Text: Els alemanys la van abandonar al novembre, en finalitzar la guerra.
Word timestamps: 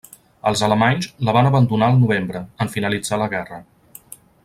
Els 0.51 0.61
alemanys 0.67 1.09
la 1.29 1.35
van 1.37 1.49
abandonar 1.51 1.89
al 1.93 1.99
novembre, 2.05 2.41
en 2.67 2.73
finalitzar 2.77 3.21
la 3.25 3.29
guerra. 3.37 3.61